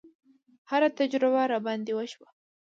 هره 0.69 0.89
تجربه 0.99 1.41
راباندې 1.51 1.93
وشوه. 1.95 2.29